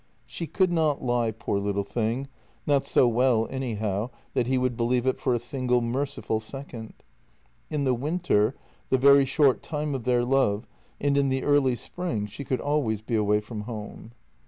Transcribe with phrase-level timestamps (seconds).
[0.25, 2.27] She could not lie, poor little thing,
[2.65, 6.95] not so well, anyhow, that he would believe it for a single merciful second.
[7.69, 8.55] In the winter—
[8.89, 10.65] the very short time of their love—
[10.99, 14.13] and in the early spring she could always be away from home.